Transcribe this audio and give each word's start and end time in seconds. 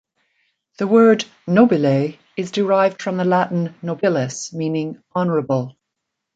The 0.79 0.87
word 0.87 1.25
"nobile" 1.45 2.15
is 2.35 2.49
derived 2.49 3.03
from 3.03 3.17
the 3.17 3.23
Latin 3.23 3.75
"nobilis", 3.83 4.51
meaning 4.51 4.99
"honourable". 5.15 5.77